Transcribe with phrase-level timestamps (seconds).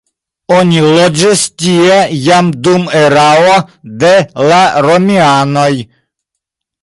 [0.53, 3.53] Oni loĝis tie jam dum erao
[4.05, 4.13] de
[4.53, 5.69] la romianoj.